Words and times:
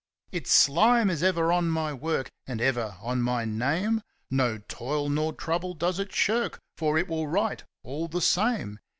Its 0.31 0.51
slime 0.51 1.11
is 1.11 1.21
ever 1.21 1.53
on 1.53 1.69
my 1.69 1.93
work, 1.93 2.27
and 2.47 2.59
ever 2.59 2.97
on 3.03 3.21
my 3.21 3.45
name; 3.45 4.01
No 4.31 4.57
toil 4.57 5.09
nor 5.09 5.31
trouble 5.31 5.75
does 5.75 5.99
It 5.99 6.11
shirk—for 6.11 6.97
It 6.97 7.07
will 7.07 7.27
write, 7.27 7.65
all 7.83 8.07
the 8.07 8.19
same! 8.19 8.79